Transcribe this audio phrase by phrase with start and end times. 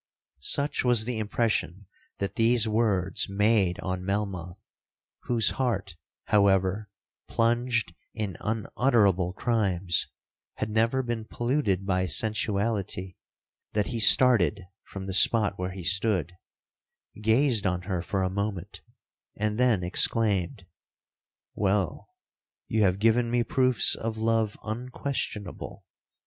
[0.39, 1.85] 'Such was the impression
[2.17, 4.65] that these words made on Melmoth,
[5.25, 6.89] whose heart, however,
[7.27, 10.07] plunged in unutterable crimes,
[10.55, 13.13] had never been polluted by sensuality,
[13.73, 19.83] that he started from the spot where he stood,—gazed on her for a moment,—and then
[19.83, 20.65] exclaimed,
[21.53, 22.09] 'Well!
[22.67, 25.85] you have given me proofs of love unquestionable!